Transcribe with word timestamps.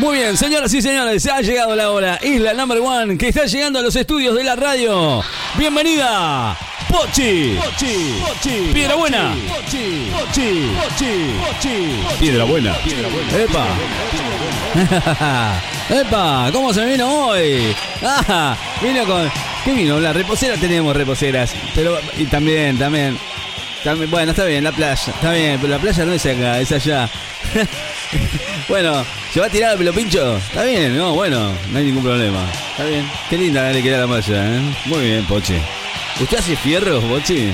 Muy 0.00 0.16
bien, 0.16 0.34
señoras 0.34 0.72
y 0.72 0.80
señores, 0.80 1.26
ha 1.26 1.42
llegado 1.42 1.76
la 1.76 1.90
hora. 1.90 2.18
Isla 2.22 2.54
Number 2.54 2.78
One, 2.78 3.18
que 3.18 3.28
está 3.28 3.44
llegando 3.44 3.80
a 3.80 3.82
los 3.82 3.94
estudios 3.94 4.34
de 4.34 4.42
la 4.42 4.56
radio. 4.56 5.22
Bienvenida, 5.58 6.56
Pochi. 6.88 7.58
Pochi. 7.62 8.18
Pochi. 8.26 8.70
Piedra 8.72 8.94
Buena. 8.94 9.34
Pochi. 9.46 10.10
Pochi. 10.10 10.70
Pochi. 10.74 11.40
Pochi. 11.46 12.16
Piedra 12.18 12.44
Buena. 12.44 12.74
Epa. 13.36 13.66
Epa, 16.00 16.48
¿cómo 16.50 16.72
se 16.72 16.86
vino 16.86 17.26
hoy? 17.26 17.76
Ah, 18.02 18.56
vino 18.80 19.04
con... 19.04 19.30
¿Qué 19.66 19.74
vino? 19.74 20.00
La 20.00 20.14
reposera 20.14 20.56
tenemos 20.56 20.96
reposeras. 20.96 21.52
Pero, 21.74 21.98
y 22.16 22.24
también, 22.24 22.78
también. 22.78 23.18
También, 23.84 24.10
bueno, 24.10 24.30
está 24.30 24.46
bien, 24.46 24.64
la 24.64 24.72
playa. 24.72 25.12
Está 25.12 25.32
bien, 25.32 25.58
pero 25.60 25.74
la 25.74 25.78
playa 25.78 26.06
no 26.06 26.12
es 26.14 26.24
acá, 26.24 26.58
es 26.58 26.72
allá. 26.72 27.10
bueno, 28.68 29.04
¿se 29.32 29.40
va 29.40 29.46
a 29.46 29.50
tirar 29.50 29.72
el 29.72 29.78
pelo 29.78 29.92
pincho? 29.92 30.36
Está 30.36 30.64
bien, 30.64 30.96
no, 30.96 31.14
bueno, 31.14 31.52
no 31.70 31.78
hay 31.78 31.84
ningún 31.84 32.02
problema. 32.02 32.44
Está 32.70 32.84
bien. 32.84 33.08
Qué 33.28 33.36
linda 33.38 33.70
le 33.70 33.82
queda 33.82 33.98
la 33.98 34.06
malla, 34.06 34.56
¿eh? 34.56 34.60
Muy 34.86 35.00
bien, 35.00 35.24
Pochi. 35.26 35.56
¿Usted 36.20 36.38
hace 36.38 36.56
fierros, 36.56 37.02
Pochi? 37.04 37.52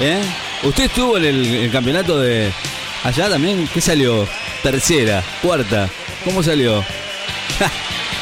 ¿Eh? 0.00 0.20
¿Usted 0.62 0.84
estuvo 0.84 1.16
en 1.18 1.24
el, 1.24 1.46
el 1.46 1.70
campeonato 1.70 2.20
de 2.20 2.52
allá 3.02 3.28
también? 3.28 3.68
¿Qué 3.72 3.80
salió? 3.80 4.26
Tercera, 4.62 5.22
cuarta. 5.42 5.88
¿Cómo 6.24 6.42
salió? 6.42 6.84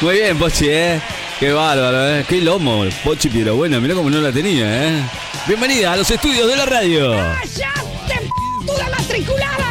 Muy 0.01 0.17
bien, 0.17 0.39
Pochi, 0.39 0.67
¿eh? 0.69 1.01
Qué 1.39 1.53
bárbaro, 1.53 2.09
¿eh? 2.09 2.25
Qué 2.29 2.41
lomo, 2.41 2.85
Pochi 3.05 3.29
pero 3.29 3.57
bueno, 3.57 3.81
mirá 3.81 3.95
cómo 3.95 4.11
no 4.11 4.21
la 4.21 4.33
tenía, 4.33 4.89
¿eh? 4.89 5.03
Bienvenida 5.47 5.93
a 5.93 5.97
los 5.97 6.11
estudios 6.11 6.49
de 6.49 6.57
la 6.57 6.67
radio. 6.67 7.13
¡Cállate, 7.13 8.31
matriculada! 8.97 9.62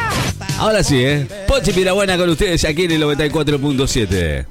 Ahora 0.62 0.82
sí, 0.84 1.04
¿eh? 1.04 1.26
Pochi 1.48 1.72
Pirabuena 1.72 2.16
con 2.16 2.28
ustedes 2.30 2.64
aquí 2.64 2.84
en 2.84 2.92
el 2.92 3.02
94.7. 3.02 4.46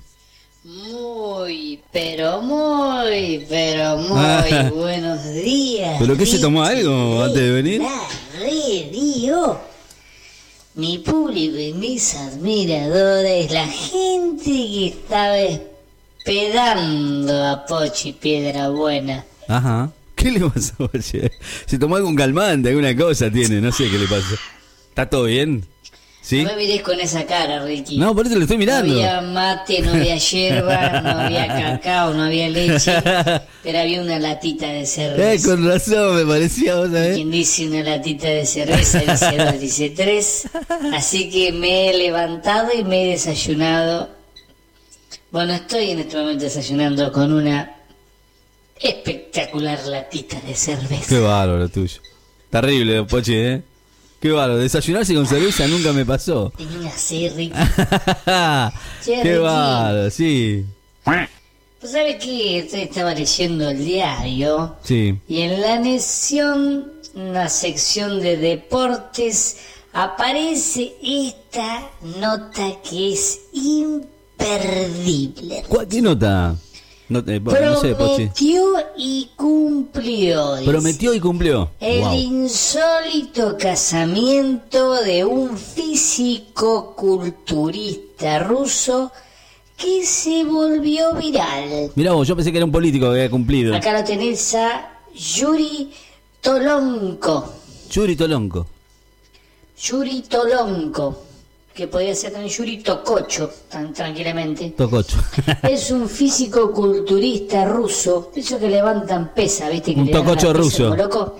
Muy, 0.65 1.79
pero 1.91 2.41
muy, 2.41 3.45
pero 3.49 3.97
muy 3.97 4.19
Ah. 4.19 4.69
buenos 4.73 5.23
días. 5.33 5.95
¿Pero 5.99 6.17
qué 6.17 6.25
se 6.25 6.39
tomó 6.39 6.63
algo 6.63 7.23
antes 7.23 7.41
de 7.41 7.51
venir? 7.51 7.81
La 7.81 8.07
radio. 8.39 9.59
Mi 10.75 10.99
público 10.99 11.57
y 11.57 11.73
mis 11.73 12.13
admiradores, 12.15 13.51
la 13.51 13.67
gente 13.67 14.43
que 14.45 14.87
estaba 14.87 15.37
esperando 15.37 17.45
a 17.45 17.65
Pochi 17.65 18.11
Piedra 18.13 18.69
Buena. 18.69 19.25
Ajá. 19.47 19.91
¿Qué 20.15 20.29
le 20.31 20.39
pasó, 20.41 20.73
Pochi? 20.89 21.19
Se 21.65 21.79
tomó 21.79 21.95
algún 21.95 22.15
calmante, 22.15 22.69
alguna 22.69 22.95
cosa 22.97 23.31
tiene, 23.31 23.59
no 23.61 23.71
sé 23.71 23.89
qué 23.89 23.97
le 23.97 24.07
pasó. 24.07 24.35
¿Está 24.89 25.09
todo 25.09 25.23
bien? 25.23 25.65
¿Sí? 26.31 26.43
No 26.45 26.51
me 26.51 26.55
mires 26.55 26.81
con 26.81 26.97
esa 26.97 27.25
cara, 27.25 27.61
Ricky. 27.65 27.97
No, 27.97 28.15
por 28.15 28.25
eso 28.25 28.35
lo 28.35 28.43
estoy 28.43 28.57
mirando. 28.57 28.87
No 28.93 28.99
había 29.01 29.19
mate, 29.21 29.81
no 29.81 29.91
había 29.91 30.15
hierba, 30.29 31.01
no 31.01 31.09
había 31.09 31.47
cacao, 31.47 32.13
no 32.13 32.23
había 32.23 32.47
leche, 32.47 32.93
pero 33.61 33.79
había 33.79 33.99
una 34.01 34.17
latita 34.17 34.67
de 34.67 34.83
Eh, 34.83 34.85
cerveza. 34.85 35.49
con 35.49 35.67
razón 35.67 36.15
me 36.15 36.25
parecía, 36.25 36.75
vos 36.77 36.87
sabés. 36.89 37.15
Quien 37.15 37.31
dice 37.31 37.67
una 37.67 37.83
latita 37.83 38.29
de 38.29 38.45
cerveza 38.45 38.99
dice 38.99 39.35
dos, 39.37 39.59
dice 39.59 39.89
tres. 39.89 40.47
Así 40.93 41.29
que 41.29 41.51
me 41.51 41.89
he 41.89 41.97
levantado 41.97 42.69
y 42.73 42.85
me 42.85 43.03
he 43.03 43.07
desayunado. 43.11 44.09
Bueno, 45.31 45.51
estoy 45.53 45.89
en 45.91 45.99
este 45.99 46.15
momento 46.15 46.45
desayunando 46.45 47.11
con 47.11 47.33
una 47.33 47.75
espectacular 48.79 49.79
latita 49.85 50.39
de 50.47 50.55
cerveza. 50.55 51.05
Qué 51.09 51.19
bárbaro 51.19 51.67
tuyo. 51.67 51.99
Terrible, 52.49 53.03
Pochi, 53.03 53.35
¿eh? 53.35 53.61
Qué 54.21 54.31
bárbaro. 54.31 54.57
Desayunarse 54.59 55.15
con 55.15 55.25
cerveza 55.27 55.65
nunca 55.67 55.91
me 55.93 56.05
pasó. 56.05 56.53
Tenía 56.57 56.77
una 56.79 56.91
sed, 56.91 57.35
Ricky. 57.35 57.53
Qué 59.03 59.23
Ricky. 59.23 59.37
bárbaro, 59.39 60.09
sí. 60.11 60.63
¿Pues 61.03 61.91
sabe 61.93 62.17
qué? 62.19 62.59
Estaba 62.71 63.13
leyendo 63.15 63.69
el 63.71 63.83
diario. 63.83 64.75
Sí. 64.83 65.17
Y 65.27 65.41
en 65.41 65.59
la 65.61 65.79
Nación, 65.79 66.91
la 67.15 67.49
sección 67.49 68.21
de 68.21 68.37
deportes, 68.37 69.57
aparece 69.91 70.93
esta 71.01 71.89
nota 72.19 72.77
que 72.87 73.13
es 73.13 73.39
imperdible. 73.51 75.63
¿Cuál- 75.67 75.87
¿Qué 75.87 75.99
nota? 76.01 76.55
No, 77.11 77.21
sé, 77.25 77.41
Pochi. 77.41 78.27
Prometió 78.27 78.73
y 78.95 79.29
cumplió. 79.35 80.55
dice. 80.55 80.71
Prometió 80.71 81.13
y 81.13 81.19
cumplió. 81.19 81.69
El 81.81 81.99
Wow. 81.99 82.13
insólito 82.13 83.57
casamiento 83.57 84.93
de 85.03 85.25
un 85.25 85.57
físico-culturista 85.57 88.39
ruso 88.39 89.11
que 89.77 90.05
se 90.05 90.45
volvió 90.45 91.13
viral. 91.15 91.91
Mirá 91.95 92.13
vos, 92.13 92.25
yo 92.27 92.35
pensé 92.35 92.51
que 92.51 92.57
era 92.59 92.65
un 92.65 92.71
político 92.71 93.07
que 93.07 93.11
había 93.11 93.29
cumplido. 93.29 93.75
Acá 93.75 93.91
lo 93.99 94.03
tenés 94.05 94.55
a 94.55 94.89
Yuri 95.13 95.91
Tolonko. 96.39 97.53
Yuri 97.91 98.15
Tolonco. 98.15 98.65
Yuri 99.83 100.21
Tolonko. 100.21 101.23
Que 101.73 101.87
podría 101.87 102.13
ser 102.13 102.33
también 102.33 102.53
Yuri 102.53 102.77
Tococho, 102.83 103.49
tan 103.69 103.93
tranquilamente. 103.93 104.71
Tococho. 104.71 105.17
Es 105.63 105.89
un 105.91 106.09
físico 106.09 106.71
culturista 106.71 107.65
ruso. 107.65 108.31
Esos 108.35 108.59
que 108.59 108.67
levantan 108.67 109.33
pesa, 109.33 109.69
¿viste? 109.69 109.93
Que 109.93 110.01
Un 110.01 110.11
tococho 110.11 110.51
ruso. 110.53 110.83
como 110.89 110.95
loco. 110.95 111.35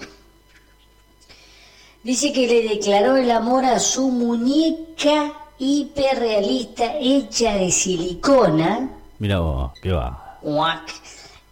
Dice 2.03 2.31
que 2.34 2.47
le 2.47 2.64
declaró 2.64 3.16
el 3.16 3.30
amor 3.30 3.66
a 3.66 3.80
su 3.80 4.09
muñeca 4.09 5.34
hiperrealista 5.59 6.97
hecha 7.00 7.56
de 7.56 7.70
silicona. 7.70 8.90
Mirá 9.20 9.40
vos, 9.40 9.72
qué 9.81 9.91
va. 9.91 10.40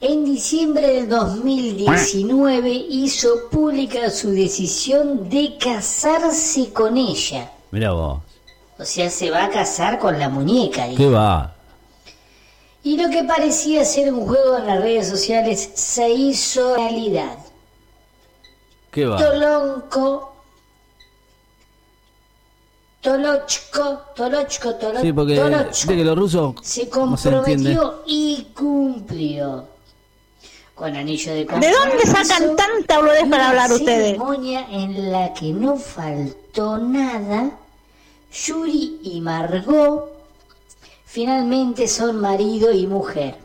En 0.01 0.25
diciembre 0.25 0.87
del 0.87 1.09
2019 1.09 2.71
hizo 2.71 3.49
pública 3.51 4.09
su 4.09 4.31
decisión 4.31 5.29
de 5.29 5.57
casarse 5.59 6.71
con 6.73 6.97
ella. 6.97 7.51
Mirá 7.69 7.91
vos. 7.91 8.21
O 8.79 8.85
sea, 8.85 9.09
se 9.09 9.29
va 9.29 9.45
a 9.45 9.49
casar 9.49 9.99
con 9.99 10.17
la 10.17 10.29
muñeca. 10.29 10.85
dijo. 10.85 10.97
Qué 10.97 11.09
va. 11.09 11.53
Y 12.81 12.95
lo 13.01 13.09
que 13.09 13.23
parecía 13.23 13.83
ser 13.83 14.13
un 14.13 14.25
juego 14.25 14.57
en 14.57 14.67
las 14.67 14.79
redes 14.81 15.09
sociales 15.09 15.69
se 15.75 16.09
hizo 16.09 16.75
realidad. 16.77 17.37
Qué 18.89 19.05
va. 19.05 19.17
Tolonco, 19.17 20.33
Tolochko, 23.01 24.01
Tolochko, 24.15 24.75
Tolo- 24.75 25.01
Sí, 25.01 25.13
porque 25.13 25.35
Tolochko, 25.35 25.87
que 25.93 26.03
los 26.03 26.17
rusos 26.17 26.55
se 26.61 26.85
no 26.85 27.17
se 27.17 27.29
comprometió 27.29 28.03
y 28.05 28.47
cumplió. 28.55 29.65
Con 30.75 30.95
anillo 30.95 31.33
de 31.33 31.43
¿De 31.43 31.71
dónde 31.71 32.05
sacan 32.05 32.55
tanta 32.55 32.99
boludez 32.99 33.27
para 33.29 33.49
hablar 33.49 33.71
ustedes? 33.73 34.05
ceremonia 34.11 34.65
en 34.71 35.11
la 35.11 35.33
que 35.33 35.47
no 35.51 35.75
faltó 35.75 36.77
nada. 36.77 37.51
Yuri 38.31 38.99
y 39.03 39.21
Margot 39.21 40.11
finalmente 41.05 41.87
son 41.87 42.19
marido 42.21 42.71
y 42.71 42.85
mujer. 42.87 43.35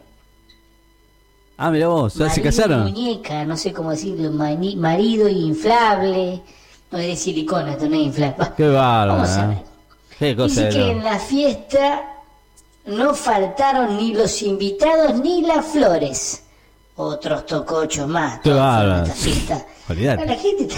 Ah, 1.57 1.71
mirá 1.71 1.89
vos, 1.89 2.15
¿ya 2.15 2.29
se 2.29 2.41
Marido 2.41 2.41
y 2.41 2.45
casaron? 2.45 2.83
muñeca, 2.83 3.45
no 3.45 3.57
sé 3.57 3.73
cómo 3.73 3.91
decirlo, 3.91 4.31
mani- 4.33 4.77
marido 4.77 5.29
inflable. 5.29 6.43
No 6.91 6.99
es 6.99 7.07
de 7.07 7.17
silicona, 7.17 7.73
esto 7.73 7.89
no 7.89 7.95
es 7.97 8.03
inflable. 8.03 8.47
Qué 8.57 8.69
bárbaro. 8.69 9.13
Vamos 9.15 9.31
a 9.31 9.45
¿eh? 9.45 9.49
ver. 9.49 9.63
Qué 10.19 10.37
cosa 10.37 10.61
Dice 10.67 10.69
que 10.79 10.91
en 10.91 11.05
la 11.05 11.19
fiesta 11.19 12.05
no 12.87 13.15
faltaron 13.15 13.97
ni 13.97 14.13
los 14.15 14.43
invitados 14.43 15.15
ni 15.21 15.43
las 15.43 15.65
flores. 15.67 16.43
Otros 16.97 17.47
tocochos 17.47 18.07
más. 18.07 18.41
Qué 18.41 18.53
bárbaro. 18.53 19.03
esta 19.05 19.15
fiesta. 19.15 19.67
Olvidate. 19.89 20.27
La 20.27 20.35
gente 20.37 20.69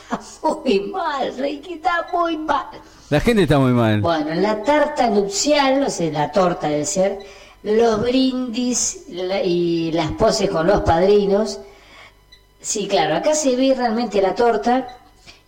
está, 0.00 0.20
muy 0.64 0.80
mal, 0.80 1.34
Ricky, 1.36 1.74
está 1.74 2.06
muy 2.12 2.36
mal. 2.36 2.66
La 3.10 3.20
gente 3.20 3.42
está 3.42 3.58
muy 3.58 3.72
mal. 3.72 4.00
Bueno, 4.00 4.34
la 4.34 4.62
tarta 4.62 5.08
nupcial, 5.08 5.82
o 5.82 5.90
sea, 5.90 6.10
la 6.12 6.30
torta 6.32 6.68
debe 6.68 6.84
ser, 6.84 7.18
los 7.62 8.02
brindis 8.02 9.04
la- 9.08 9.42
y 9.42 9.90
las 9.92 10.12
poses 10.12 10.50
con 10.50 10.66
los 10.66 10.82
padrinos. 10.82 11.58
Sí, 12.60 12.86
claro, 12.88 13.16
acá 13.16 13.34
se 13.34 13.56
ve 13.56 13.74
realmente 13.76 14.20
la 14.20 14.34
torta 14.34 14.88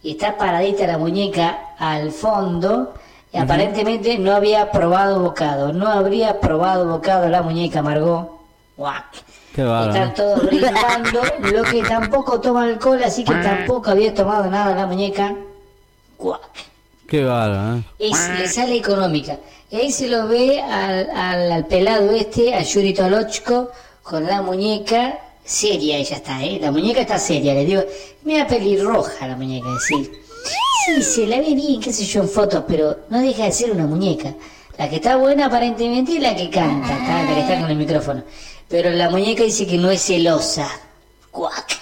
y 0.03 0.13
está 0.13 0.37
paradita 0.39 0.87
la 0.87 0.97
muñeca 0.97 1.75
al 1.79 2.13
fondo 2.13 2.95
y 3.33 3.37
aparentemente 3.37 4.19
no 4.19 4.33
había 4.35 4.71
probado 4.71 5.21
bocado, 5.21 5.73
no 5.73 5.89
habría 5.89 6.41
probado 6.41 6.87
bocado 6.89 7.29
la 7.29 7.43
muñeca 7.43 7.83
Margot. 7.83 8.31
Guac. 8.77 9.05
Están 9.51 10.15
todos 10.15 10.47
brindando, 10.47 11.23
lo 11.53 11.63
que 11.65 11.83
tampoco 11.83 12.41
toma 12.41 12.65
alcohol, 12.65 13.03
así 13.05 13.25
que 13.25 13.35
tampoco 13.35 13.91
había 13.91 14.15
tomado 14.15 14.49
nada 14.49 14.75
la 14.75 14.87
muñeca. 14.87 15.35
Guac 16.19 16.41
Qué 17.09 17.25
bárbaro, 17.25 17.79
¿eh? 17.79 17.83
es, 17.99 18.29
le 18.39 18.49
sale 18.49 18.77
económica. 18.77 19.39
Y 19.71 19.77
ahí 19.77 19.91
se 19.91 20.09
lo 20.09 20.29
ve 20.29 20.61
al, 20.63 21.11
al, 21.11 21.53
al 21.53 21.67
pelado 21.67 22.13
este, 22.13 22.55
a 22.55 22.63
Yuri 22.63 22.95
Tolochko, 22.95 23.71
con 24.03 24.25
la 24.25 24.43
muñeca 24.43 25.19
seria, 25.45 25.97
ella 25.97 26.17
está, 26.17 26.43
¿eh? 26.45 26.59
La 26.61 26.71
muñeca 26.71 27.01
está 27.01 27.19
seria, 27.19 27.53
le 27.55 27.65
digo, 27.65 27.83
mira 28.23 28.47
pelirroja 28.47 29.27
la 29.27 29.37
muñeca, 29.37 29.69
decir. 29.73 30.13
Sí, 30.87 31.03
se 31.03 31.27
la 31.27 31.39
ve 31.39 31.55
bien, 31.55 31.81
qué 31.81 31.93
sé 31.93 32.05
yo, 32.05 32.23
en 32.23 32.29
fotos, 32.29 32.65
pero 32.67 32.97
no 33.11 33.21
deja 33.21 33.45
de 33.45 33.53
ser 33.53 33.73
una 33.73 33.87
muñeca. 33.87 34.33
La 34.81 34.89
que 34.89 34.97
está 34.97 35.17
buena 35.17 35.45
aparentemente 35.45 36.17
es 36.17 36.23
la 36.23 36.35
que 36.35 36.49
canta, 36.49 36.97
que 37.27 37.41
está 37.41 37.61
con 37.61 37.71
el 37.71 37.77
micrófono. 37.77 38.23
Pero 38.67 38.89
la 38.89 39.11
muñeca 39.11 39.43
dice 39.43 39.67
que 39.67 39.77
no 39.77 39.91
es 39.91 40.01
celosa. 40.01 40.67
Cuac. 41.31 41.79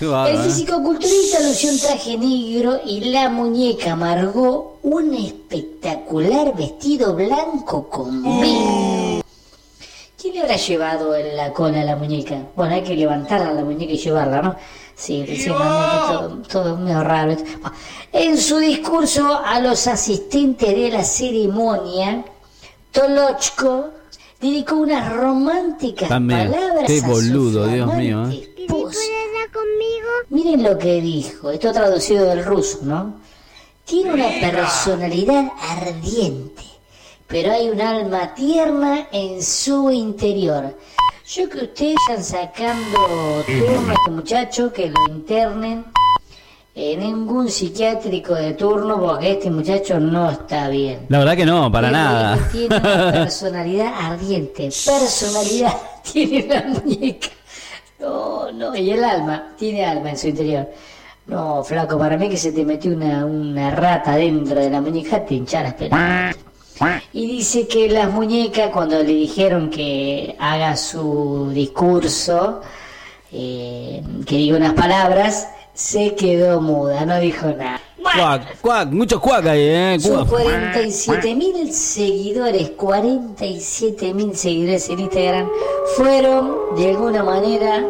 El 0.00 0.36
¿eh? 0.36 0.42
fisicoculturista 0.44 1.40
lució 1.40 1.72
un 1.72 1.80
traje 1.80 2.16
negro 2.16 2.82
y 2.86 3.00
la 3.10 3.30
muñeca 3.30 3.94
amargó 3.94 4.78
un 4.84 5.12
espectacular 5.12 6.54
vestido 6.54 7.16
blanco 7.16 7.88
con 7.88 8.22
B. 8.22 9.24
¿Quién 10.16 10.34
le 10.34 10.40
habrá 10.42 10.54
llevado 10.54 11.16
en 11.16 11.36
la 11.36 11.52
cola 11.52 11.80
a 11.80 11.84
la 11.84 11.96
muñeca? 11.96 12.36
Bueno, 12.54 12.76
hay 12.76 12.82
que 12.82 12.94
levantarla 12.94 13.48
a 13.48 13.54
la 13.54 13.64
muñeca 13.64 13.92
y 13.92 13.98
llevarla, 13.98 14.40
¿no? 14.40 14.56
Sí, 15.00 15.24
todo, 15.48 16.42
todo 16.46 16.76
medio 16.76 17.02
raro. 17.02 17.34
En 18.12 18.36
su 18.36 18.58
discurso 18.58 19.40
a 19.42 19.58
los 19.58 19.86
asistentes 19.86 20.68
de 20.68 20.90
la 20.90 21.02
ceremonia, 21.02 22.22
Tolochko 22.92 23.92
dedicó 24.38 24.76
unas 24.76 25.10
románticas 25.10 26.10
También. 26.10 26.52
palabras 26.52 26.84
Qué 26.86 27.00
a 27.00 27.06
boludo, 27.06 27.64
su 27.64 27.70
Dios 27.70 27.94
mío, 27.94 28.30
¿eh? 28.30 28.46
Miren 30.28 30.62
lo 30.62 30.76
que 30.76 31.00
dijo, 31.00 31.50
esto 31.50 31.72
traducido 31.72 32.26
del 32.26 32.44
ruso, 32.44 32.80
¿no? 32.82 33.14
Tiene 33.86 34.12
una 34.12 34.28
personalidad 34.28 35.50
ardiente, 35.60 36.62
pero 37.26 37.52
hay 37.52 37.70
un 37.70 37.80
alma 37.80 38.34
tierna 38.34 39.08
en 39.12 39.42
su 39.42 39.90
interior. 39.90 40.76
Yo 41.32 41.48
que 41.48 41.58
ustedes 41.58 41.94
están 42.08 42.24
sacando 42.24 43.44
turno 43.46 43.90
a 43.90 43.94
este 43.94 44.10
muchacho, 44.10 44.72
que 44.72 44.90
lo 44.90 44.98
internen 45.08 45.84
en 46.74 46.98
ningún 46.98 47.48
psiquiátrico 47.48 48.34
de 48.34 48.54
turno, 48.54 48.98
porque 48.98 49.30
este 49.30 49.48
muchacho 49.48 50.00
no 50.00 50.28
está 50.28 50.68
bien. 50.68 51.06
La 51.08 51.20
verdad 51.20 51.36
que 51.36 51.46
no, 51.46 51.70
para 51.70 51.86
Pero 51.86 52.00
nada. 52.00 52.48
Tiene 52.50 52.76
una 52.76 53.12
personalidad 53.12 53.94
ardiente. 53.94 54.70
Personalidad 54.84 55.76
tiene 56.12 56.48
la 56.48 56.62
muñeca. 56.62 57.28
No, 58.00 58.50
no, 58.50 58.74
y 58.74 58.90
el 58.90 59.04
alma, 59.04 59.52
tiene 59.56 59.84
alma 59.84 60.10
en 60.10 60.18
su 60.18 60.26
interior. 60.26 60.68
No, 61.26 61.62
flaco, 61.62 61.96
para 61.96 62.16
mí 62.16 62.28
que 62.28 62.38
se 62.38 62.50
te 62.50 62.64
metió 62.64 62.90
una, 62.90 63.24
una 63.24 63.70
rata 63.70 64.16
dentro 64.16 64.58
de 64.58 64.68
la 64.68 64.80
muñeca, 64.80 65.24
te 65.24 65.34
hinchas 65.34 65.62
las 65.62 65.74
pelotas. 65.74 66.36
Y 67.12 67.26
dice 67.26 67.66
que 67.66 67.88
las 67.88 68.10
muñecas, 68.10 68.70
cuando 68.70 69.02
le 69.02 69.12
dijeron 69.12 69.70
que 69.70 70.34
haga 70.38 70.76
su 70.76 71.50
discurso, 71.52 72.60
eh, 73.32 74.02
que 74.26 74.36
diga 74.36 74.56
unas 74.56 74.72
palabras, 74.74 75.48
se 75.74 76.14
quedó 76.14 76.60
muda, 76.60 77.04
no 77.04 77.20
dijo 77.20 77.46
nada. 77.48 77.80
Cuac, 78.02 78.60
cuac, 78.60 78.90
mucho 78.90 79.20
cuac 79.20 79.46
ahí, 79.46 79.60
¿eh? 79.60 79.96
Sus 80.00 80.10
Cuac. 80.10 80.28
47 80.28 81.34
mil 81.34 81.72
seguidores, 81.72 82.70
47 82.70 84.14
mil 84.14 84.34
seguidores 84.34 84.88
en 84.88 85.00
Instagram, 85.00 85.48
fueron 85.96 86.74
de 86.76 86.90
alguna 86.90 87.22
manera 87.22 87.84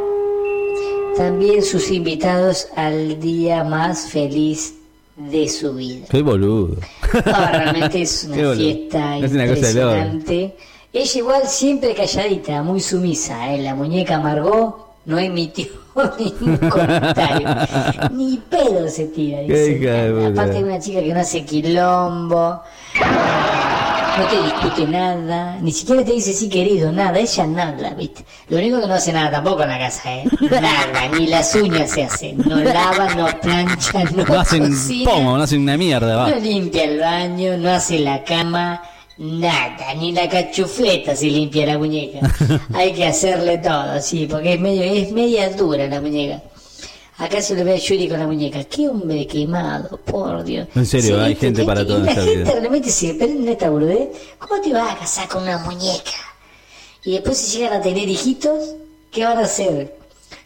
también 1.16 1.62
sus 1.62 1.90
invitados 1.90 2.68
al 2.76 3.20
día 3.20 3.62
más 3.62 4.08
feliz 4.08 4.79
de 5.28 5.48
su 5.48 5.74
vida. 5.74 6.06
Qué 6.10 6.22
boludo. 6.22 6.76
No, 7.12 7.46
realmente 7.52 8.02
es 8.02 8.24
una 8.28 8.54
fiesta 8.54 9.18
Es 9.18 9.32
una 9.32 9.46
impresionante. 9.46 10.56
Ella 10.92 11.18
igual 11.18 11.42
siempre 11.46 11.94
calladita, 11.94 12.62
muy 12.62 12.80
sumisa. 12.80 13.54
¿eh? 13.54 13.58
La 13.62 13.74
muñeca 13.74 14.16
amargó, 14.16 14.94
no 15.04 15.18
emitió 15.18 15.66
ningún 16.18 16.56
comentario. 16.56 17.48
Ni 18.12 18.38
pedo 18.38 18.88
se 18.88 19.06
tira. 19.06 19.40
Dice. 19.40 20.26
Aparte 20.26 20.54
de 20.54 20.64
una 20.64 20.80
chica 20.80 21.00
que 21.00 21.12
no 21.12 21.20
hace 21.20 21.44
quilombo, 21.44 22.62
no 24.18 24.26
te 24.26 24.42
discute 24.42 24.86
nada, 24.90 25.56
ni 25.60 25.72
siquiera 25.72 26.04
te 26.04 26.12
dice 26.12 26.32
sí 26.32 26.48
querido, 26.48 26.90
nada, 26.92 27.18
ella 27.18 27.46
nada, 27.46 27.90
¿viste? 27.94 28.24
Lo 28.48 28.58
único 28.58 28.80
que 28.80 28.86
no 28.86 28.94
hace 28.94 29.12
nada 29.12 29.30
tampoco 29.30 29.62
en 29.62 29.68
la 29.68 29.78
casa, 29.78 30.14
¿eh? 30.16 30.24
Nada, 30.40 31.08
ni 31.16 31.26
las 31.26 31.54
uñas 31.54 31.90
se 31.90 32.04
hacen, 32.04 32.38
no 32.38 32.56
lava, 32.56 33.14
no 33.14 33.26
plancha, 33.40 34.04
no, 34.04 34.24
No 34.24 34.40
hacen 34.40 34.68
cocina. 34.70 35.10
pomo, 35.10 35.36
no 35.36 35.42
hacen 35.44 35.62
una 35.62 35.76
mierda, 35.76 36.16
va. 36.16 36.30
No 36.30 36.36
limpia 36.36 36.84
el 36.84 36.98
baño, 37.00 37.56
no 37.58 37.70
hace 37.70 37.98
la 38.00 38.22
cama, 38.24 38.82
nada, 39.18 39.94
ni 39.96 40.12
la 40.12 40.28
cachufleta 40.28 41.14
se 41.14 41.26
limpia 41.26 41.66
la 41.66 41.78
muñeca. 41.78 42.18
Hay 42.74 42.92
que 42.92 43.06
hacerle 43.06 43.58
todo, 43.58 44.00
sí, 44.00 44.26
porque 44.30 44.54
es 44.54 44.60
medio, 44.60 44.82
es 44.82 45.12
media 45.12 45.50
dura 45.50 45.86
la 45.86 46.00
muñeca. 46.00 46.42
Acá 47.20 47.42
se 47.42 47.54
lo 47.54 47.64
ve 47.64 47.74
a 47.74 47.76
Yuri 47.76 48.08
con 48.08 48.18
la 48.18 48.26
muñeca. 48.26 48.64
Qué 48.64 48.88
hombre 48.88 49.26
quemado, 49.26 49.98
por 49.98 50.42
Dios. 50.42 50.66
En 50.74 50.86
serio, 50.86 51.16
Sí, 51.16 51.20
hay 51.22 51.32
este, 51.32 51.46
gente 51.46 51.64
para 51.64 51.82
y 51.82 51.86
todo 51.86 51.98
en 51.98 52.04
La 52.06 52.10
esta 52.12 52.24
gente 52.24 52.42
vida. 52.44 52.50
realmente 52.52 52.90
se 52.90 53.14
prende 53.14 53.52
esta. 53.52 53.68
¿Cómo 53.68 54.60
te 54.62 54.72
vas 54.72 54.94
a 54.94 54.98
casar 54.98 55.28
con 55.28 55.42
una 55.42 55.58
muñeca? 55.58 56.10
Y 57.04 57.12
después 57.12 57.36
si 57.36 57.58
llegan 57.58 57.74
a 57.74 57.82
tener 57.82 58.08
hijitos, 58.08 58.74
¿qué 59.12 59.24
van 59.24 59.36
a 59.36 59.42
hacer? 59.42 59.94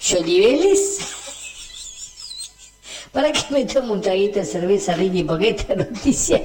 ¿Yolibeles? 0.00 0.98
¿Para 3.12 3.30
qué 3.30 3.40
me 3.50 3.64
tomo 3.66 3.92
un 3.92 4.00
traguito 4.00 4.40
de 4.40 4.44
cerveza, 4.44 4.94
Ricky? 4.96 5.22
Porque 5.22 5.50
esta 5.50 5.76
noticia 5.76 6.42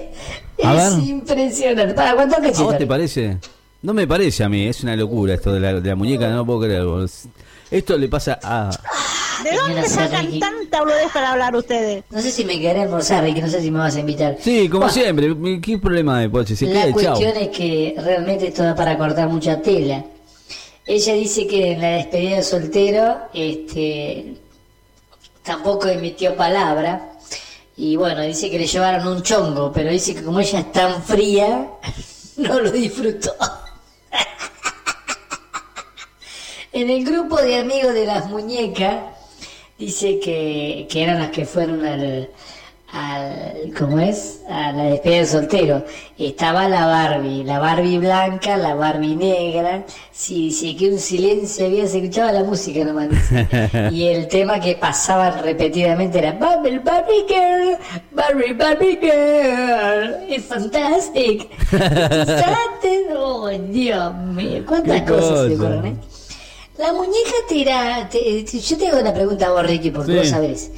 A 0.63 0.75
es 0.89 0.95
ver. 0.97 1.07
impresionante. 1.09 1.95
¿Para 1.95 2.13
cuánto 2.13 2.35
¿A 2.35 2.63
vos 2.63 2.77
te 2.77 2.85
parece? 2.85 3.37
No 3.81 3.95
me 3.95 4.05
parece 4.05 4.43
a 4.43 4.49
mí, 4.49 4.67
es 4.67 4.83
una 4.83 4.95
locura 4.95 5.33
esto 5.33 5.51
de 5.53 5.59
la, 5.59 5.73
de 5.79 5.89
la 5.89 5.95
muñeca, 5.95 6.29
no 6.29 6.37
lo 6.37 6.45
puedo 6.45 6.59
creer. 6.61 6.85
Esto 7.71 7.97
le 7.97 8.07
pasa 8.09 8.39
a... 8.43 8.69
¿De 9.43 9.55
dónde 9.55 9.87
sacan 9.87 10.25
Ricky. 10.25 10.39
tanta 10.39 10.79
boludez 10.79 11.11
para 11.13 11.31
hablar 11.31 11.55
ustedes? 11.55 12.03
No 12.09 12.21
sé 12.21 12.31
si 12.31 12.45
me 12.45 12.59
quedaré 12.59 12.79
a 12.79 12.83
almorzar, 12.83 13.23
Ricky, 13.23 13.41
no 13.41 13.47
sé 13.47 13.61
si 13.61 13.71
me 13.71 13.79
vas 13.79 13.95
a 13.95 13.99
invitar. 13.99 14.37
Sí, 14.39 14.67
como 14.69 14.81
Bueno, 14.85 14.93
siempre, 14.93 15.61
¿qué 15.61 15.77
problema 15.77 16.19
de 16.19 16.29
Poche? 16.29 16.55
Se 16.55 16.65
La 16.65 16.83
chao. 16.83 16.91
cuestión 16.93 17.37
es 17.37 17.49
que 17.49 17.95
realmente 17.97 18.47
esto 18.47 18.63
da 18.63 18.75
para 18.75 18.97
cortar 18.97 19.29
mucha 19.29 19.61
tela. 19.61 20.03
Ella 20.85 21.13
dice 21.13 21.47
que 21.47 21.73
en 21.73 21.81
la 21.81 21.89
despedida 21.91 22.37
de 22.37 22.43
soltero 22.43 23.17
este, 23.33 24.35
tampoco 25.43 25.87
emitió 25.87 26.35
palabra. 26.35 27.05
Y 27.77 27.95
bueno, 27.95 28.21
dice 28.23 28.49
que 28.49 28.59
le 28.59 28.67
llevaron 28.67 29.07
un 29.07 29.21
chongo, 29.23 29.71
pero 29.71 29.89
dice 29.91 30.13
que 30.13 30.23
como 30.23 30.39
ella 30.39 30.59
es 30.59 30.71
tan 30.71 31.01
fría, 31.03 31.67
no 32.37 32.59
lo 32.59 32.71
disfrutó. 32.71 33.33
en 36.73 36.89
el 36.89 37.05
grupo 37.05 37.37
de 37.41 37.57
amigos 37.59 37.93
de 37.93 38.05
las 38.05 38.29
muñecas, 38.29 38.95
dice 39.79 40.19
que, 40.19 40.87
que 40.89 41.03
eran 41.03 41.19
las 41.19 41.29
que 41.29 41.45
fueron 41.45 41.85
al, 41.85 42.29
al 42.91 43.73
¿cómo 43.77 43.99
es? 43.99 44.41
a 44.49 44.71
la 44.71 44.83
despedida 44.85 45.19
de 45.19 45.25
soltero. 45.25 45.85
Estaba 46.17 46.67
la 46.67 46.85
Barbie 46.85 47.43
la 47.43 47.59
Barbie 47.59 47.99
blanca 47.99 48.57
la 48.57 48.75
Barbie 48.75 49.15
negra. 49.15 49.85
Sí 50.11 50.47
dice 50.47 50.75
que 50.75 50.89
un 50.89 50.99
silencio 50.99 51.67
había 51.67 51.87
se 51.87 51.99
escuchaba 51.99 52.31
la 52.31 52.43
música 52.43 52.83
nomás 52.83 53.09
y 53.91 54.07
el 54.07 54.27
tema 54.27 54.59
que 54.59 54.75
pasaban 54.75 55.41
repetidamente 55.43 56.17
era 56.19 56.33
Barbie 56.33 56.79
Barbie 56.79 57.25
girl 57.27 57.77
Barbie 58.11 58.53
Barbie 58.53 58.99
girl 58.99 60.29
it's 60.29 60.45
fantastic 60.45 61.47
oh 63.15 63.47
Dios 63.47 64.15
mío 64.15 64.63
cuántas 64.65 65.01
Qué 65.01 65.07
cosas 65.07 65.47
se 65.47 65.55
ocurren 65.55 65.85
¿eh? 65.85 66.18
La 66.79 66.93
muñeca 66.93 67.33
te- 68.09 68.43
te- 68.45 68.59
yo 68.59 68.77
te 68.77 68.87
hago 68.87 68.99
una 69.01 69.13
pregunta 69.13 69.47
a 69.47 69.51
vos 69.51 69.65
Ricky 69.65 69.91
porque 69.91 70.11
Sí. 70.13 70.17
vos 70.17 70.27
sabés 70.29 70.71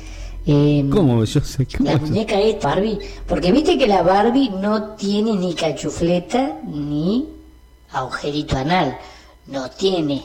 Eh, 0.47 0.83
¿Cómo? 0.91 1.23
Yo 1.23 1.39
sé. 1.41 1.67
¿cómo 1.77 1.91
la 1.91 1.97
muñeca 1.97 2.39
es 2.41 2.59
Barbie, 2.59 2.97
porque 3.27 3.51
viste 3.51 3.77
que 3.77 3.85
la 3.87 4.01
Barbie 4.01 4.49
no 4.49 4.95
tiene 4.95 5.33
ni 5.33 5.53
cachufleta 5.53 6.57
ni 6.67 7.27
agujerito 7.93 8.57
anal, 8.57 8.97
no 9.45 9.69
tiene. 9.69 10.23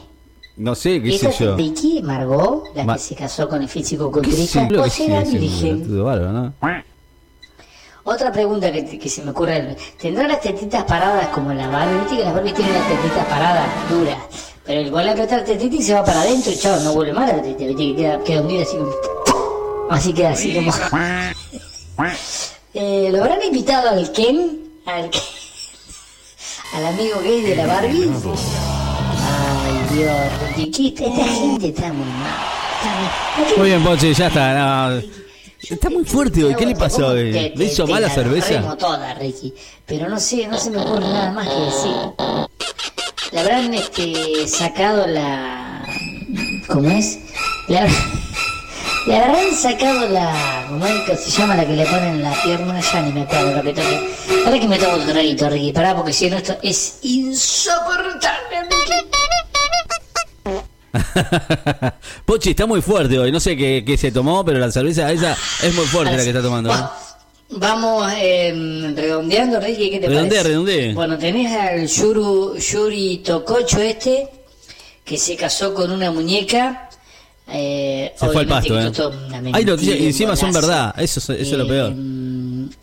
No 0.56 0.74
sé, 0.74 1.02
qué 1.02 1.14
Esa 1.16 1.30
sé 1.32 1.44
yo. 1.44 1.54
Vicky 1.56 2.00
Margot, 2.02 2.64
la 2.74 2.84
Ma- 2.84 2.94
que 2.94 3.00
se 3.00 3.14
casó 3.14 3.46
con 3.46 3.60
el 3.60 3.68
físico 3.68 4.10
¿Qué 4.10 4.20
sé 4.20 4.24
culturista, 4.26 4.62
yo? 4.62 4.68
Creo 4.68 4.82
que 4.84 4.88
o 4.88 4.90
sí, 4.90 5.02
será 5.04 5.20
es 5.20 5.28
un 5.28 5.38
virgen. 5.40 5.96
¿no? 6.32 6.54
Otra 8.04 8.32
pregunta 8.32 8.72
que, 8.72 8.98
que 8.98 9.08
se 9.10 9.22
me 9.22 9.32
ocurre, 9.32 9.76
¿tendrá 10.00 10.26
las 10.28 10.40
tetitas 10.40 10.84
paradas 10.84 11.26
como 11.28 11.52
la 11.52 11.68
Barbie? 11.68 11.98
Viste 12.00 12.16
que 12.16 12.22
la 12.24 12.32
Barbie 12.32 12.52
tiene 12.54 12.72
las 12.72 12.88
tetitas 12.88 13.26
paradas, 13.26 13.68
duras, 13.90 14.16
pero 14.66 14.80
igual 14.80 15.06
la 15.06 15.12
otra 15.12 15.44
tetita 15.44 15.76
y 15.76 15.82
se 15.82 15.94
va 15.94 16.04
para 16.04 16.22
adentro 16.22 16.52
y 16.52 16.56
chao, 16.56 16.78
no 16.80 16.92
vuelve 16.92 17.12
más 17.12 17.28
la 17.34 17.42
que 17.42 17.56
queda, 17.56 18.22
queda 18.24 18.40
hundida 18.40 18.62
así 18.62 18.76
como... 18.76 18.92
Así 19.90 20.12
queda 20.12 20.30
así 20.30 20.54
como... 20.54 20.72
Eh, 22.78 23.08
¿Lo 23.10 23.22
habrán 23.22 23.42
invitado 23.42 23.88
al 23.88 24.12
Ken? 24.12 24.60
Al, 24.84 25.08
Ken- 25.08 25.22
al 26.74 26.86
amigo 26.86 27.20
gay 27.22 27.40
de 27.40 27.56
la 27.56 27.66
Barbie? 27.66 28.10
Ay, 29.22 29.96
Dios, 29.96 30.12
Ricky, 30.56 30.88
esta 30.88 31.24
gente 31.24 31.68
está 31.68 31.90
muy 31.92 32.04
mal. 32.04 32.36
Está 32.76 33.48
muy- 33.48 33.58
Muy 33.58 33.66
bien, 33.68 33.82
Poche, 33.82 34.12
ya 34.12 34.26
está. 34.26 34.90
no. 34.90 35.02
Está 35.70 35.88
muy 35.88 36.04
fuerte 36.04 36.44
hoy. 36.44 36.54
¿Qué 36.54 36.66
le 36.66 36.76
pasó? 36.76 37.14
Te- 37.14 37.54
¿Le 37.56 37.64
hizo 37.64 37.86
te- 37.86 37.92
mal 37.92 38.02
la 38.02 38.10
cerveza? 38.10 38.76
toda, 38.76 39.14
Ricky. 39.14 39.54
Pero 39.86 40.08
no 40.10 40.20
sé, 40.20 40.46
no 40.46 40.58
se 40.58 40.70
me 40.70 40.76
ocurre 40.78 41.00
nada 41.08 41.32
más 41.32 41.48
que 41.48 41.60
decir. 41.60 41.92
Le 43.36 43.42
habrán 43.42 43.74
este, 43.74 44.48
sacado 44.48 45.06
la... 45.06 45.84
¿Cómo 46.68 46.88
es? 46.88 47.18
Le, 47.68 47.80
habrán- 47.80 47.94
le 49.06 49.14
habrán 49.14 49.54
sacado 49.54 50.08
la... 50.08 50.64
¿cómo 50.70 50.86
es 50.86 51.02
que 51.02 51.16
se 51.18 51.30
llama 51.32 51.54
la 51.54 51.66
que 51.66 51.74
le 51.74 51.84
ponen 51.84 52.14
en 52.14 52.22
la 52.22 52.32
pierna? 52.42 52.80
Ya 52.80 53.02
ni 53.02 53.12
me 53.12 53.20
acuerdo 53.24 53.56
lo 53.56 53.62
que 53.62 53.74
toque. 53.74 54.08
Ahora 54.46 54.58
que 54.58 54.66
me 54.66 54.78
tomo 54.78 54.94
un 54.96 55.06
traguito, 55.06 55.50
Ricky, 55.50 55.70
pará, 55.74 55.94
porque 55.94 56.14
si 56.14 56.30
no 56.30 56.38
esto 56.38 56.56
es 56.62 57.00
insoportable. 57.02 58.56
Pochi 62.24 62.50
está 62.50 62.64
muy 62.64 62.80
fuerte 62.80 63.18
hoy. 63.18 63.30
No 63.30 63.38
sé 63.38 63.54
qué, 63.54 63.84
qué 63.86 63.98
se 63.98 64.12
tomó, 64.12 64.46
pero 64.46 64.58
la 64.58 64.72
cerveza 64.72 65.12
esa 65.12 65.36
es 65.62 65.74
muy 65.74 65.84
fuerte 65.84 66.16
la 66.16 66.22
que 66.22 66.30
está 66.30 66.40
tomando. 66.40 66.72
¿eh? 66.72 66.78
Vamos 67.48 68.12
eh, 68.18 68.52
redondeando, 68.96 69.60
Ricky, 69.60 69.90
¿qué 69.90 70.00
te 70.00 70.08
Redondea, 70.08 70.42
parece? 70.42 70.48
redondea. 70.48 70.94
Bueno, 70.94 71.16
tenés 71.16 71.52
al 71.52 71.86
Yuru, 71.86 72.56
Yuri 72.58 73.18
Tococho 73.18 73.80
este, 73.80 74.28
que 75.04 75.16
se 75.16 75.36
casó 75.36 75.72
con 75.72 75.90
una 75.92 76.10
muñeca. 76.10 76.90
Eh, 77.48 78.12
Se 78.18 78.26
fue 78.28 78.40
al 78.42 78.48
pasto, 78.48 78.78
¿eh? 78.80 78.86
esto 78.88 79.10
es 79.10 79.16
una 79.28 79.36
Hay 79.36 79.42
mentira, 79.42 79.70
noticias, 79.72 79.96
y 79.96 80.00
un 80.00 80.06
encima 80.08 80.34
son 80.36 80.52
verdad. 80.52 80.94
Eso, 80.98 81.20
es- 81.20 81.40
eso 81.40 81.52
es 81.52 81.58
lo 81.58 81.68
peor. 81.68 81.92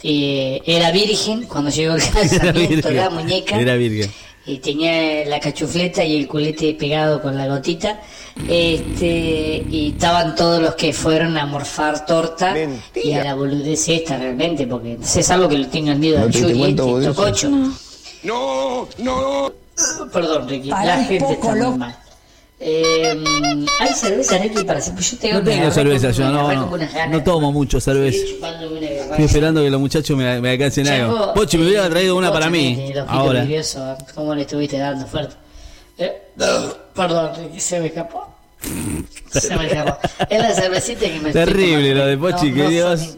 Eh, 0.02 0.62
era 0.66 0.92
virgen 0.92 1.44
cuando 1.44 1.70
llegó 1.70 1.96
el 1.96 2.02
casamiento, 2.14 2.90
la 2.92 3.10
muñeca. 3.10 3.60
Era 3.60 3.76
virgen. 3.76 4.10
Y 4.46 4.58
tenía 4.60 5.26
la 5.26 5.40
cachufleta 5.42 6.04
y 6.06 6.16
el 6.18 6.28
culete 6.28 6.74
pegado 6.74 7.22
con 7.22 7.38
la 7.38 7.48
gotita. 7.48 8.00
Este, 8.48 9.64
y 9.70 9.92
estaban 9.94 10.36
todos 10.36 10.62
los 10.62 10.76
que 10.76 10.92
fueron 10.92 11.38
a 11.38 11.46
morfar 11.46 12.06
torta 12.06 12.56
y 12.96 13.14
a 13.14 13.24
la 13.24 13.36
boludez 13.36 13.88
esta 13.90 14.18
realmente, 14.18 14.66
porque 14.66 14.98
es 15.02 15.30
algo 15.30 15.48
que 15.48 15.58
lo 15.60 15.68
tengo 15.68 15.92
en 15.92 16.00
miedo 16.00 16.20
¿No 16.20 16.26
al 16.26 16.32
Yuri, 16.32 16.64
este? 16.64 16.76
Tococho. 16.76 17.50
No, 18.24 18.88
no. 18.98 19.54
Perdón, 20.12 20.48
Ricky, 20.50 20.70
Pará 20.70 20.98
la 20.98 21.04
gente 21.04 21.20
poco, 21.20 21.52
está 21.52 21.70
muy 21.70 21.78
mal. 21.78 21.96
Eh, 22.60 23.24
¿Hay 23.82 23.94
cerveza, 23.94 24.38
Ricky, 24.38 24.64
para 24.64 24.80
hacer? 24.80 24.94
Pues 24.94 25.12
yo 25.12 25.18
tengo 25.18 25.40
No 25.40 25.44
tengo 25.44 25.72
cerveza 25.72 26.12
yo, 26.12 26.30
no, 26.30 26.54
no. 26.54 26.78
No 27.10 27.24
tomo 27.24 27.52
mucho 27.52 27.80
cerveza. 27.82 28.18
Estoy 28.18 28.86
Estoy 28.86 29.26
esperando 29.26 29.62
que 29.62 29.70
los 29.70 29.82
muchachos 29.82 30.16
me, 30.16 30.40
me 30.40 30.52
alcancen 30.52 30.88
algo. 30.88 31.34
Pochi, 31.34 31.58
me 31.58 31.68
hubiera 31.68 31.88
eh, 31.88 31.90
traído 31.90 32.16
una 32.16 32.32
para 32.32 32.50
mí. 32.50 32.94
Ahora. 33.08 33.46
¿Cómo 34.16 34.34
le 34.34 34.42
estuviste 34.44 34.78
dando 34.78 35.06
fuerte? 35.06 35.36
Eh, 35.98 36.22
perdón, 36.96 37.32
Ricky, 37.36 37.60
se 37.60 37.80
me 37.80 37.88
escapó. 37.88 38.34
Se 39.30 39.56
me 39.58 39.68
escapó. 39.68 39.98
Es 40.30 40.40
la 40.40 40.54
cervecita 40.54 41.02
que 41.02 41.20
me 41.20 41.32
Terrible 41.32 41.96
lo 41.96 42.06
de 42.06 42.18
Pochi, 42.18 42.50
no, 42.50 42.56
que 42.56 42.64
no 42.64 42.70
Dios. 42.70 43.18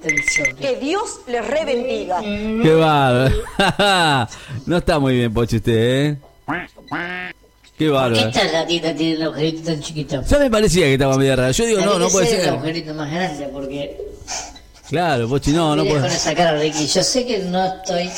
Que 0.59 0.75
Dios 0.77 1.19
les 1.27 1.45
rebendiga. 1.45 2.19
Qué 2.21 2.73
bárbaro. 2.73 3.35
no 4.65 4.77
está 4.77 4.99
muy 4.99 5.17
bien, 5.17 5.33
Pochi, 5.33 5.57
usted, 5.57 5.73
¿eh? 5.73 6.17
Qué 6.47 7.71
¿Qué 7.77 7.89
bárbaro. 7.89 8.29
esta 8.29 8.47
gatita 8.47 8.95
tiene 8.95 9.13
el 9.13 9.23
agujerito 9.23 9.63
tan 9.63 9.81
chiquito? 9.81 10.23
Ya 10.23 10.39
me 10.39 10.49
parecía 10.49 10.85
que 10.85 10.93
estaba 10.93 11.17
media 11.17 11.35
rara. 11.35 11.51
Yo 11.51 11.65
digo, 11.65 11.81
no, 11.81 11.99
no 11.99 12.07
puede 12.09 12.31
el 12.31 12.41
ser. 12.41 12.49
agujerito 12.49 12.93
más 12.93 13.11
grande 13.11 13.49
porque... 13.51 13.97
Claro, 14.89 15.27
Pochi, 15.27 15.51
no, 15.51 15.75
no 15.75 15.83
puede 15.83 16.01
con 16.01 16.11
esa 16.11 16.33
cara, 16.33 16.57
Ricky. 16.57 16.87
Yo 16.87 17.03
sé 17.03 17.25
que 17.25 17.39
no 17.39 17.65
estoy 17.65 18.09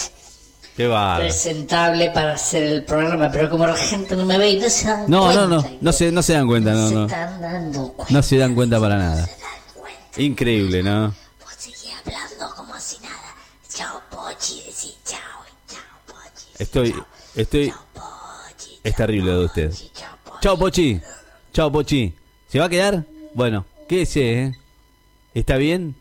Qué 0.78 0.88
presentable 1.18 2.12
para 2.12 2.34
hacer 2.34 2.62
el 2.62 2.84
programa, 2.86 3.32
pero 3.32 3.50
como 3.50 3.66
la 3.66 3.76
gente 3.76 4.16
no 4.16 4.26
me 4.26 4.38
ve 4.38 4.52
y 4.52 4.60
no 4.60 4.70
se 4.70 4.88
dan 4.88 5.06
No, 5.10 5.24
cuenta. 5.24 5.42
no, 5.42 5.48
no. 5.48 5.70
No 5.82 5.92
se, 5.92 6.12
no 6.12 6.22
se 6.22 6.34
dan 6.34 6.46
cuenta, 6.48 6.72
no, 6.74 6.88
se 6.88 6.94
no. 6.94 7.06
están 7.08 7.42
dando 7.42 7.94
cuenta. 7.94 8.14
No 8.14 8.22
se 8.22 8.38
dan 8.38 8.54
cuenta 8.54 8.80
para 8.80 8.98
nada. 8.98 9.26
se 9.26 9.32
dan 9.32 9.40
cuenta. 9.76 10.22
Increíble, 10.22 10.84
¿no? 10.84 11.08
Vos 11.08 11.16
seguís 11.58 11.90
hablando 12.06 12.56
como 12.56 12.80
si 12.80 13.00
nada. 13.00 13.16
Chao, 13.74 14.00
Pochi, 14.12 14.62
decí 14.68 14.96
chao, 15.04 15.20
chao, 15.68 15.80
Pochi. 16.06 16.46
Estoy, 16.60 16.96
estoy, 17.36 17.70
Chao, 17.72 17.86
Pochi. 17.96 18.80
es 18.84 18.96
terrible 18.96 19.32
lo 19.32 19.40
de 19.40 19.46
usted. 19.46 19.70
Pochi, 19.72 19.92
chao, 19.96 20.10
Pochi. 20.24 20.40
Chao, 20.42 20.58
Pochi. 20.58 21.02
Chao, 21.54 21.72
Pochi. 21.72 22.14
¿Se 22.50 22.60
va 22.60 22.66
a 22.66 22.70
quedar? 22.70 23.04
Bueno, 23.34 23.66
quédese, 23.90 24.44
¿eh? 24.44 24.52
¿Está 25.34 25.58
bien? 25.58 25.96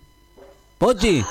¿Pochi? 0.76 1.24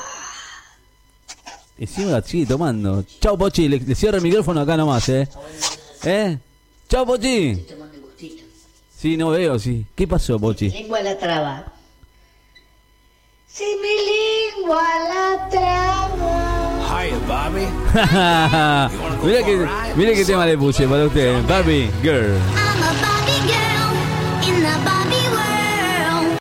Encima 1.78 2.22
sigue 2.22 2.46
tomando. 2.46 3.04
Chao, 3.20 3.38
Pochi. 3.38 3.68
Le, 3.68 3.80
le 3.80 3.96
cierro 3.96 4.18
el 4.18 4.24
micrófono 4.24 4.62
acá 4.62 4.78
nomás, 4.78 5.10
¿eh? 5.10 5.28
¿Eh? 6.04 6.38
Chao, 6.90 7.06
Pochi. 7.06 7.66
Sí, 8.98 9.18
no 9.18 9.30
veo, 9.30 9.60
sí. 9.60 9.86
¿Qué 9.94 10.08
pasó, 10.08 10.40
Pochi? 10.40 10.70
Lengua 10.70 11.02
la 11.02 11.18
traba. 11.18 11.66
Si 13.48 13.64
mi 13.64 14.62
lengua 14.62 14.84
la 15.10 15.50
traba. 15.50 16.56
Hiya, 16.88 17.18
Bobby. 17.28 17.68
mira 19.26 19.44
que, 19.44 19.68
mira 19.96 20.14
qué 20.14 20.26
tema 20.26 20.46
le 20.46 20.58
puse 20.58 20.88
para 20.88 21.06
usted. 21.06 21.42
Barbie 21.48 21.90
Girl. 22.02 22.36
I'm 22.56 22.84
a 22.84 22.95